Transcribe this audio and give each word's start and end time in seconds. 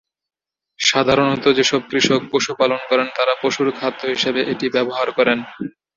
সাধারণত 0.79 1.45
যেসব 1.57 1.81
কৃষক 1.89 2.21
পশু 2.31 2.51
পালন 2.59 2.81
করেন 2.89 3.07
তারা 3.17 3.33
পশুর 3.41 3.67
খাদ্য 3.79 4.01
হিসেবে 4.13 4.41
এটি 4.51 4.65
ব্যবহার 4.75 5.07
করেন। 5.17 5.39